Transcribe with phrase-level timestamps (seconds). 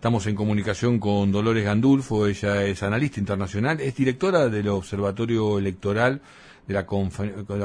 [0.00, 6.22] Estamos en comunicación con Dolores Gandulfo, ella es analista internacional, es directora del Observatorio Electoral
[6.66, 6.86] de la,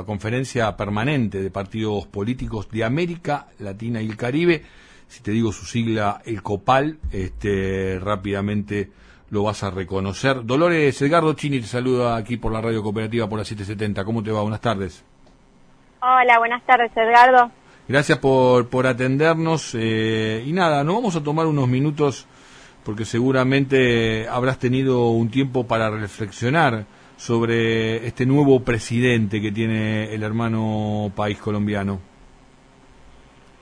[0.04, 4.63] Conferencia Permanente de Partidos Políticos de América Latina y el Caribe.
[5.07, 8.89] Si te digo su sigla, el COPAL, este, rápidamente
[9.29, 10.45] lo vas a reconocer.
[10.45, 14.04] Dolores Edgardo Chini te saluda aquí por la radio cooperativa por la 770.
[14.04, 14.41] ¿Cómo te va?
[14.41, 15.05] Buenas tardes.
[16.02, 17.49] Hola, buenas tardes, Edgardo.
[17.88, 19.75] Gracias por, por atendernos.
[19.75, 22.27] Eh, y nada, nos vamos a tomar unos minutos
[22.83, 26.86] porque seguramente habrás tenido un tiempo para reflexionar
[27.18, 32.00] sobre este nuevo presidente que tiene el hermano país colombiano.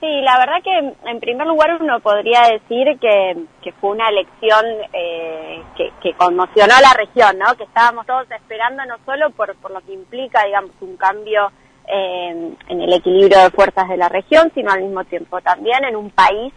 [0.00, 4.62] Sí, la verdad que en primer lugar uno podría decir que, que fue una elección
[4.92, 7.54] eh, que, que, conmocionó a la región, ¿no?
[7.56, 11.50] Que estábamos todos esperando no solo por, por lo que implica, digamos, un cambio
[11.86, 15.96] eh, en el equilibrio de fuerzas de la región, sino al mismo tiempo también en
[15.96, 16.52] un país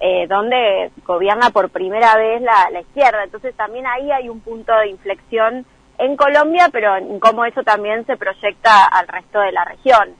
[0.00, 3.24] eh, donde gobierna por primera vez la, la, izquierda.
[3.24, 5.64] Entonces también ahí hay un punto de inflexión
[5.98, 10.14] en Colombia, pero en cómo eso también se proyecta al resto de la región.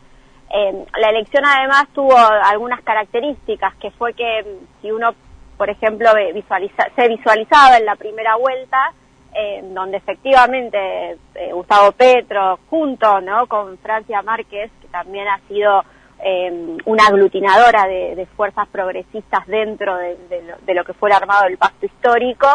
[0.51, 5.15] Eh, la elección además tuvo algunas características, que fue que si uno,
[5.57, 8.93] por ejemplo, visualiza, se visualizaba en la primera vuelta,
[9.35, 13.47] eh, donde efectivamente eh, Gustavo Petro, junto ¿no?
[13.47, 15.83] con Francia Márquez, que también ha sido
[16.23, 21.45] eh, una aglutinadora de, fuerzas progresistas dentro de, lo, de, lo, que fue el armado
[21.45, 22.49] del pacto histórico,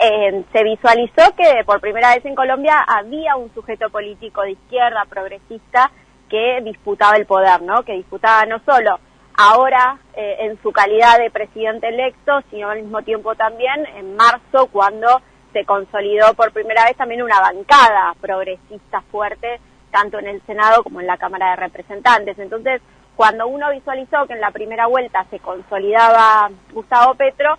[0.00, 5.04] eh, se visualizó que por primera vez en Colombia había un sujeto político de izquierda
[5.08, 5.90] progresista
[6.28, 7.82] que disputaba el poder, ¿no?
[7.82, 8.98] Que disputaba no solo
[9.36, 14.66] ahora eh, en su calidad de presidente electo, sino al mismo tiempo también en marzo
[14.72, 15.20] cuando
[15.52, 21.00] se consolidó por primera vez también una bancada progresista fuerte, tanto en el Senado como
[21.00, 22.38] en la Cámara de Representantes.
[22.38, 22.80] Entonces,
[23.16, 27.56] cuando uno visualizó que en la primera vuelta se consolidaba Gustavo Petro,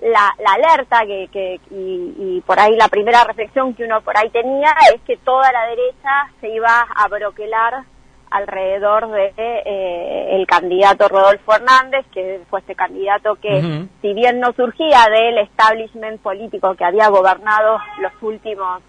[0.00, 4.16] la, la alerta que, que y, y, por ahí la primera reflexión que uno por
[4.18, 7.84] ahí tenía es que toda la derecha se iba a broquelar
[8.36, 13.88] alrededor de eh, el candidato Rodolfo Hernández, que fue este candidato que, uh -huh.
[14.02, 18.82] si bien no surgía del establishment político que había gobernado los últimos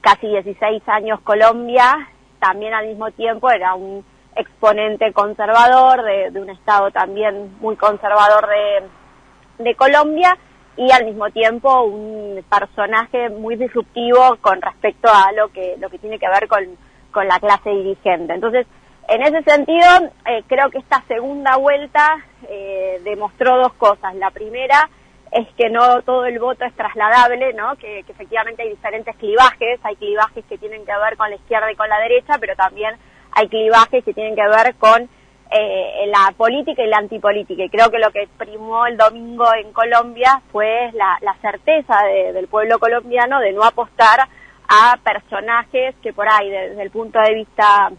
[0.00, 4.04] casi 16 años Colombia, también al mismo tiempo era un
[4.36, 10.38] exponente conservador de, de un estado también muy conservador de, de Colombia
[10.76, 15.98] y al mismo tiempo un personaje muy disruptivo con respecto a lo que lo que
[15.98, 16.64] tiene que ver con
[17.10, 18.34] con la clase dirigente.
[18.34, 18.66] Entonces,
[19.08, 19.86] en ese sentido,
[20.26, 24.14] eh, creo que esta segunda vuelta eh, demostró dos cosas.
[24.16, 24.88] La primera
[25.32, 27.76] es que no todo el voto es trasladable, ¿no?
[27.76, 31.70] Que, que, efectivamente hay diferentes clivajes, hay clivajes que tienen que ver con la izquierda
[31.72, 32.96] y con la derecha, pero también
[33.32, 35.08] hay clivajes que tienen que ver con
[35.50, 37.64] eh, la política y la antipolítica.
[37.64, 42.32] Y creo que lo que primó el domingo en Colombia fue la, la certeza de,
[42.34, 44.28] del pueblo colombiano de no apostar
[44.68, 47.90] a personajes que por ahí, desde el punto de vista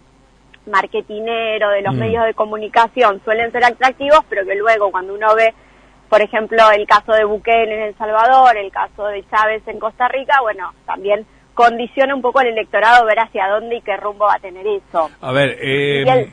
[0.67, 1.99] marketinero, de los mm.
[1.99, 5.53] medios de comunicación, suelen ser atractivos, pero que luego cuando uno ve,
[6.09, 10.07] por ejemplo, el caso de Bukele en El Salvador, el caso de Chávez en Costa
[10.07, 14.35] Rica, bueno, también condiciona un poco el electorado ver hacia dónde y qué rumbo va
[14.35, 15.09] a tener eso.
[15.21, 16.31] A ver, eh,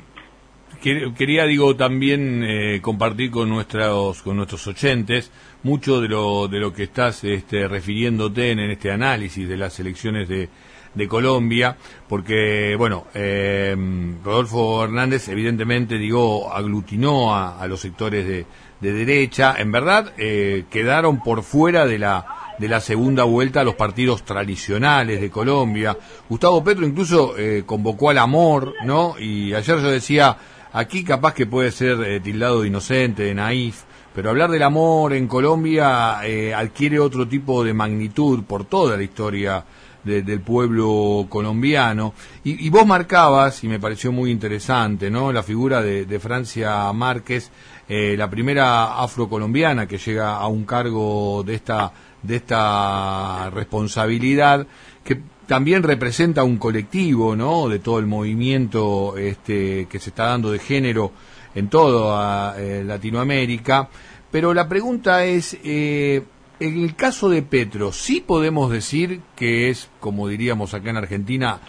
[0.81, 5.31] quería, digo, también eh, compartir con nuestros, con nuestros oyentes
[5.62, 10.28] mucho de lo, de lo que estás este, refiriéndote en, este análisis de las elecciones
[10.28, 10.48] de,
[10.94, 11.76] de Colombia,
[12.09, 13.76] porque, bueno, eh,
[14.25, 18.47] Rodolfo Hernández evidentemente, digo, aglutinó a, a los sectores de,
[18.81, 19.56] de, derecha.
[19.58, 24.25] En verdad, eh, quedaron por fuera de la de la segunda vuelta a los partidos
[24.25, 25.97] tradicionales de Colombia.
[26.28, 29.19] Gustavo Petro incluso eh, convocó al amor, ¿no?
[29.19, 30.37] Y ayer yo decía,
[30.76, 35.14] aquí capaz que puede ser eh, tildado de inocente, de naif, pero hablar del amor
[35.14, 39.64] en Colombia eh, adquiere otro tipo de magnitud por toda la historia
[40.04, 42.12] de, del pueblo colombiano.
[42.44, 45.32] Y, y, vos marcabas, y me pareció muy interesante, ¿no?
[45.32, 47.50] La figura de, de Francia Márquez,
[47.88, 51.91] eh, la primera afrocolombiana que llega a un cargo de esta,
[52.22, 54.67] de esta responsabilidad,
[55.02, 57.69] que también representa un colectivo, ¿no?
[57.69, 61.12] De todo el movimiento este, que se está dando de género
[61.54, 63.88] en toda eh, Latinoamérica.
[64.31, 66.22] Pero la pregunta es, eh,
[66.58, 71.60] en el caso de Petro, ¿sí podemos decir que es, como diríamos acá en Argentina,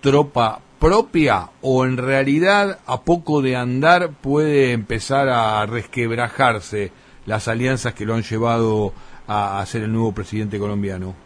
[0.00, 6.92] tropa propia o en realidad a poco de andar puede empezar a resquebrajarse
[7.26, 8.92] las alianzas que lo han llevado
[9.26, 11.23] a, a ser el nuevo presidente colombiano?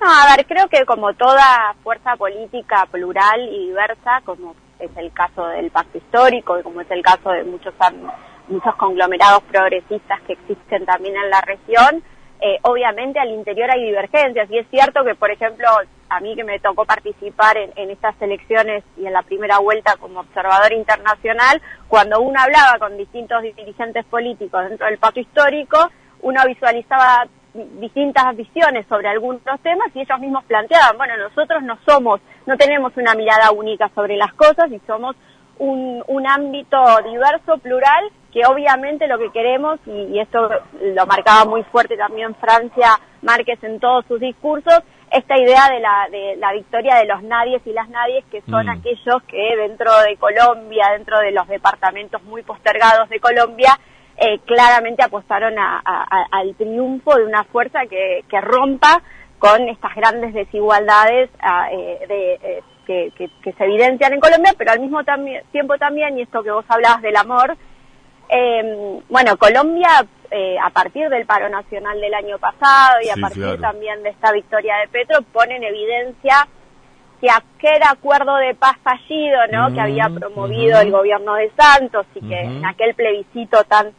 [0.00, 5.12] No, a ver, creo que como toda fuerza política plural y diversa, como es el
[5.12, 7.74] caso del pacto histórico, como es el caso de muchos
[8.48, 12.02] muchos conglomerados progresistas que existen también en la región,
[12.40, 14.50] eh, obviamente al interior hay divergencias.
[14.50, 15.66] Y es cierto que, por ejemplo,
[16.08, 20.20] a mí que me tocó participar en, estas elecciones y en la primera vuelta como
[20.20, 25.90] observador internacional, cuando uno hablaba con distintos dirigentes políticos dentro del pacto histórico,
[26.20, 27.26] uno visualizaba
[27.80, 32.96] distintas visiones sobre algunos temas y ellos mismos planteaban, bueno, nosotros no somos, no tenemos
[32.96, 35.16] una mirada única sobre las cosas y somos
[35.58, 40.48] un, un ámbito diverso, plural, que obviamente lo que queremos, y, esto
[40.82, 42.90] lo marcaba muy fuerte también Francia
[43.22, 44.80] Márquez en todos sus discursos,
[45.10, 48.66] esta idea de la, de la victoria de los nadies y las nadies, que son
[48.66, 48.70] mm.
[48.70, 53.78] aquellos que dentro de Colombia, dentro de los departamentos muy postergados de Colombia,
[54.18, 59.02] eh, claramente apostaron al triunfo de una fuerza que, que rompa
[59.38, 61.30] con estas grandes desigualdades
[61.72, 65.00] eh, de, eh, que, se evidencian en Colombia, pero al mismo
[65.52, 67.56] tiempo también, y esto que vos hablabas del amor,
[68.28, 73.60] eh, bueno, Colombia, eh, a partir del paro nacional del año pasado y a partir
[73.60, 76.48] también de esta victoria de Petro, pone en evidencia
[77.20, 79.72] que aquel acuerdo de paz fallido, ¿no?
[79.72, 83.92] que había promovido el gobierno de Santos y que en aquel plebiscito tan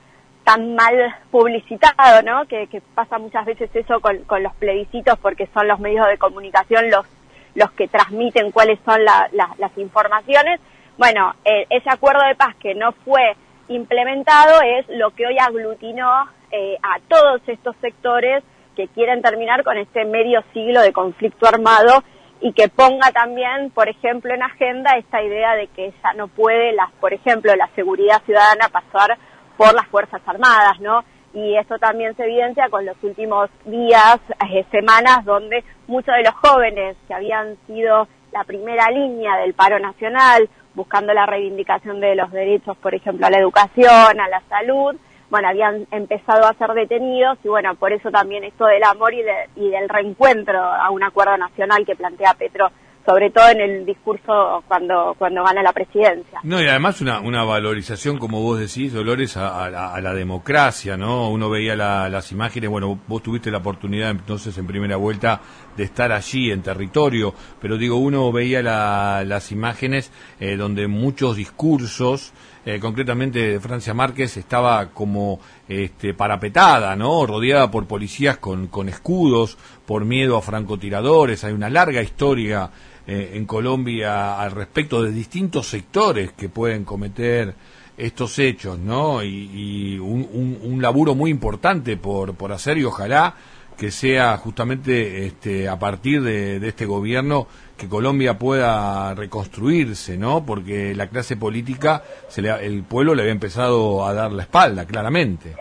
[0.48, 0.96] tan mal
[1.30, 2.48] publicitado, ¿no?
[2.48, 7.06] Que, pasa muchas veces eso con, los plebiscitos porque son los medios de comunicación los
[7.54, 10.62] los que transmiten cuáles son las informaciones.
[10.98, 13.36] Bueno, eh, ese acuerdo de paz que no fue
[13.68, 18.44] implementado es lo que hoy aglutinó eh, a todos estos sectores
[18.76, 22.04] que quieren terminar con este medio siglo de conflicto armado
[22.42, 26.74] y que ponga también, por ejemplo, en agenda esta idea de que ya no puede,
[26.74, 29.18] las, por ejemplo, la seguridad ciudadana pasar
[29.58, 31.04] por las Fuerzas Armadas, ¿no?
[31.34, 34.20] y eso también se evidencia con los últimos días,
[34.50, 39.78] eh, semanas, donde muchos de los jóvenes que habían sido la primera línea del paro
[39.80, 44.96] nacional, buscando la reivindicación de los derechos, por ejemplo, a la educación, a la salud,
[45.30, 49.22] bueno, habían empezado a ser detenidos y bueno, por eso también esto del amor y,
[49.58, 52.72] y del reencuentro a un acuerdo nacional que plantea Petro
[53.08, 56.42] sobre todo en el discurso cuando, cuando gana la presidencia.
[56.44, 61.30] No, y además una, una valorización, como vos decís, Dolores, a, la democracia, ¿no?
[61.30, 65.40] Uno veía las imágenes, bueno, vos tuviste la oportunidad entonces en primera vuelta
[65.78, 70.12] de estar allí en territorio, pero digo, uno veía las imágenes
[70.42, 72.34] eh, donde muchos discursos,
[72.66, 75.40] eh, concretamente Francia Márquez, estaba como
[75.70, 77.26] este, parapetada, ¿no?
[77.26, 82.70] Rodeada por policías con, con escudos, por miedo a francotiradores, hay una larga historia
[83.08, 87.56] eh, en Colombia al respecto de distintos sectores que pueden cometer
[87.98, 89.24] estos hechos, ¿no?
[89.24, 93.34] Y, un, un, laburo muy importante por, por hacer y ojalá
[93.78, 100.46] que sea justamente este, a partir de, este gobierno que Colombia pueda reconstruirse, ¿no?
[100.46, 104.86] Porque la clase política, se le, el pueblo le había empezado a dar la espalda,
[104.86, 105.56] claramente.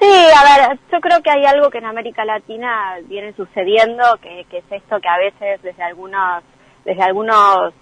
[0.00, 4.40] Sí, a ver, yo creo que hay algo que en América Latina viene sucediendo, que,
[4.40, 6.42] es esto que a veces desde algunos,
[6.84, 7.72] desde algunos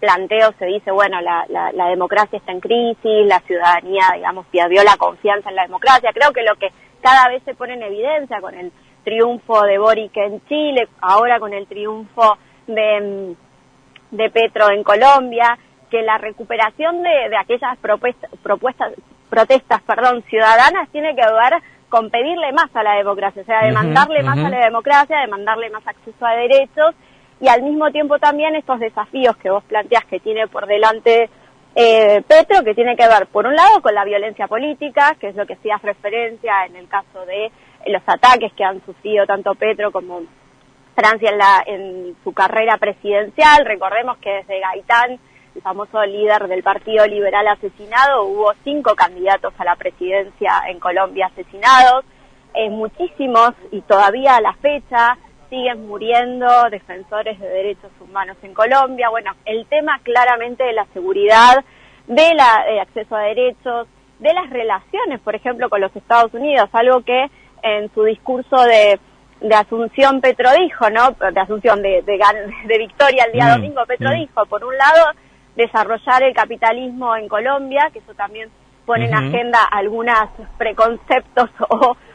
[0.00, 4.96] planteos se dice, bueno, la, la, democracia está en crisis, la ciudadanía, digamos, perdió la
[4.96, 6.10] confianza en la democracia.
[6.12, 6.70] Creo que lo que
[7.00, 8.72] cada vez se pone en evidencia con el
[9.04, 13.36] triunfo de Boric en Chile, ahora con el triunfo de,
[14.10, 15.56] de Petro en Colombia,
[15.90, 18.92] que la recuperación de, de aquellas propuestas, propuestas
[19.30, 24.22] protestas, perdón, ciudadanas tiene que ver con pedirle más a la democracia, o sea, demandarle
[24.22, 26.94] más a la democracia, demandarle más acceso a derechos
[27.40, 31.30] y al mismo tiempo también estos desafíos que vos planteás que tiene por delante
[31.74, 35.36] eh, Petro, que tiene que ver, por un lado, con la violencia política, que es
[35.36, 37.50] lo que hacías referencia en el caso de
[37.86, 40.22] los ataques que han sufrido tanto Petro como
[40.94, 43.64] Francia en, la, en su carrera presidencial.
[43.64, 45.18] Recordemos que desde Gaitán
[45.54, 51.26] el famoso líder del Partido Liberal asesinado, hubo cinco candidatos a la presidencia en Colombia
[51.26, 52.04] asesinados,
[52.54, 59.10] eh, muchísimos y todavía a la fecha siguen muriendo defensores de derechos humanos en Colombia.
[59.10, 61.64] Bueno, el tema claramente de la seguridad,
[62.06, 63.88] de la de acceso a derechos,
[64.20, 67.26] de las relaciones, por ejemplo, con los Estados Unidos, algo que
[67.62, 68.98] en su discurso de,
[69.40, 71.10] de Asunción Petro dijo, ¿no?
[71.10, 72.18] De Asunción, de, de,
[72.66, 74.14] de victoria el día mm, domingo, Petro mm.
[74.14, 75.04] dijo, por un lado,
[75.56, 78.50] desarrollar el capitalismo en Colombia, que eso también
[78.86, 80.14] pone en agenda algunos
[80.58, 81.50] preconceptos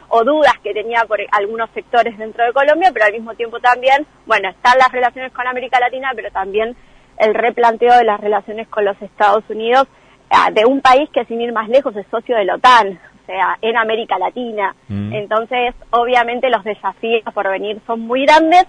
[0.10, 4.06] o, dudas que tenía por algunos sectores dentro de Colombia, pero al mismo tiempo también,
[4.26, 6.76] bueno, están las relaciones con América Latina, pero también
[7.18, 9.88] el replanteo de las relaciones con los Estados Unidos,
[10.30, 13.26] ah, de un país que sin ir más lejos es socio de la OTAN, o
[13.26, 14.76] sea, en América Latina.
[14.88, 15.14] Mm.
[15.14, 18.66] Entonces, obviamente los desafíos por venir son muy grandes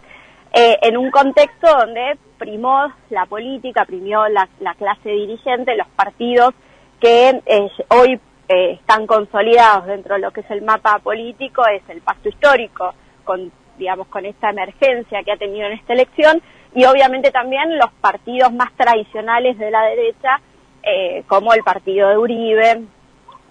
[0.53, 6.55] eh, en un contexto donde primó la política, primió la, clase dirigente, los partidos
[7.01, 11.83] que eh, hoy eh, están consolidados dentro de lo que es el mapa político es
[11.89, 16.41] el pacto histórico, con, digamos, con esta emergencia que ha tenido en esta elección,
[16.75, 20.41] y obviamente también los partidos más tradicionales de la derecha,
[20.83, 22.83] eh, como el partido de Uribe,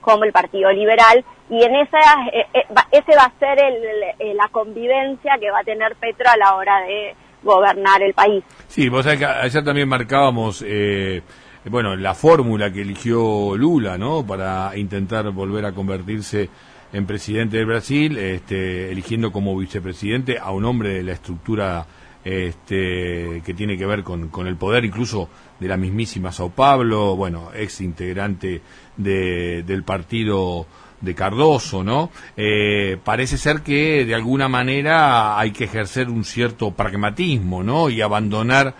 [0.06, 2.00] como el Partido Liberal, y en esa,
[2.32, 2.46] eh,
[2.92, 3.58] ese va a ser
[4.36, 8.44] la convivencia que va a tener Petro a la hora de gobernar el país.
[8.68, 10.64] Sí, vos sabés que ayer también marcábamos
[11.66, 14.26] bueno, la fórmula que eligió Lula, ¿no?
[14.26, 16.50] Para intentar volver a convertirse
[16.94, 21.86] en presidente de Brasil, este, eligiendo como vicepresidente a un hombre de la estructura
[22.26, 25.30] este, que tiene que ver con, con, el poder incluso
[25.60, 28.62] de la mismísima Sao Paulo, bueno, ex integrante
[28.98, 30.66] de, del partido
[31.02, 32.10] de Cardoso, ¿no?
[32.36, 37.90] Eh, parece ser que de alguna manera hay que ejercer un cierto pragmatismo, ¿no?
[37.90, 38.74] Y abandonar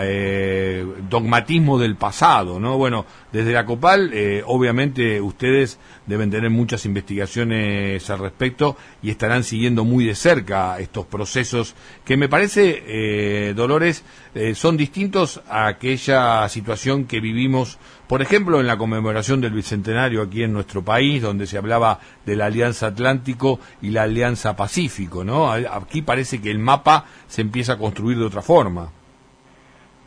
[0.00, 2.78] eh, dogmatismo del pasado, ¿no?
[2.78, 9.44] Bueno, desde la COPAL, eh, obviamente ustedes deben tener muchas investigaciones al respecto y estarán
[9.44, 15.66] siguiendo muy de cerca estos procesos que me parece, eh, Dolores, eh, son distintos a
[15.66, 21.22] aquella situación que vivimos, por ejemplo, en la conmemoración del Bicentenario aquí en nuestro país,
[21.22, 25.52] donde se hablaba de la Alianza Atlántico y la Alianza Pacífico, ¿no?
[25.52, 28.90] Aquí parece que el mapa se empieza a construir de otra forma.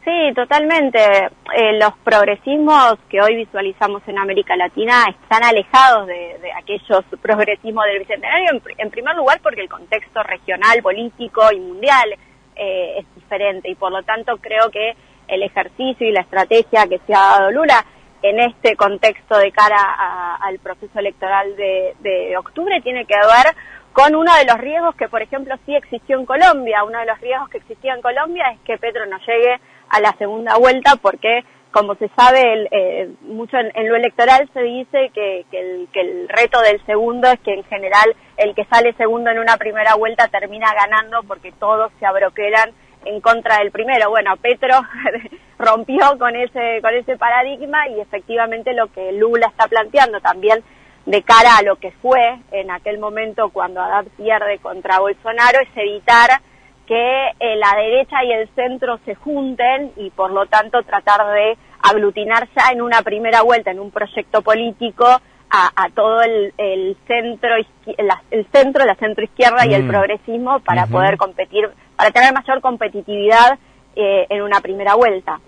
[0.06, 1.00] Sí, totalmente.
[1.00, 8.00] Eh, los progresismos que hoy visualizamos en América Latina están alejados de, aquellos progresismos del
[8.00, 12.14] Bicentenario, en, primer lugar porque el contexto regional, político y mundial
[12.56, 14.96] eh, es diferente y por lo tanto creo que
[15.28, 17.84] el ejercicio y la estrategia que se ha dado Lula
[18.22, 23.56] en este contexto de cara al proceso electoral de, de octubre tiene que ver
[23.92, 26.84] con uno de los riesgos que, por ejemplo, sí existió en Colombia.
[26.84, 30.15] Uno de los riesgos que existía en Colombia es que Petro no llegue a la
[30.18, 31.44] segunda vuelta porque
[31.75, 36.62] como se sabe, eh, mucho en, lo electoral se dice que, el, que el reto
[36.62, 40.74] del segundo es que en general el que sale segundo en una primera vuelta termina
[40.74, 42.72] ganando porque todos se abroquelan
[43.04, 44.10] en contra del primero.
[44.10, 44.82] Bueno, Petro
[45.60, 50.63] rompió con ese, con ese paradigma y efectivamente lo que Lula está planteando también
[51.06, 55.70] de cara a lo que fue en aquel momento cuando Haddad pierde contra Bolsonaro es
[55.75, 56.42] evitar
[56.86, 61.58] que eh, la derecha y el centro se junten y por lo tanto tratar de
[61.82, 65.06] aglutinar ya en una primera vuelta, en un proyecto político,
[65.50, 67.50] a, todo el, centro,
[67.98, 69.88] la, el centro, la centro izquierda y el mm.
[69.88, 73.58] progresismo para poder competir, para tener mayor competitividad
[73.96, 75.39] eh, en una primera vuelta.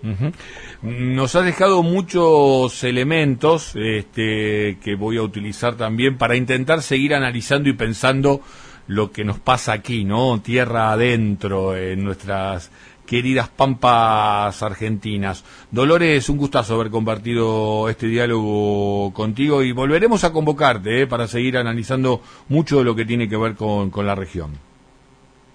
[0.80, 7.68] Nos ha dejado muchos elementos este, que voy a utilizar también para intentar seguir analizando
[7.68, 8.40] y pensando
[8.88, 10.40] lo que nos pasa aquí, ¿no?
[10.40, 12.70] Tierra adentro, en nuestras
[13.06, 15.44] queridas pampas argentinas.
[15.70, 21.06] Dolores, un gustazo haber compartido este diálogo contigo y volveremos a convocarte ¿eh?
[21.06, 24.52] para seguir analizando mucho de lo que tiene que ver con, con la región.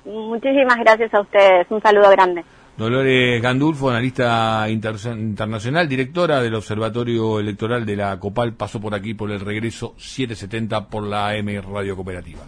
[0.05, 1.67] Muchísimas gracias a ustedes.
[1.69, 2.43] Un saludo grande.
[2.75, 9.29] Dolores Gandulfo, analista internacional, directora del Observatorio Electoral de la COPAL, pasó por aquí por
[9.29, 12.41] el regreso 770 por la AM Radio Cooperativa.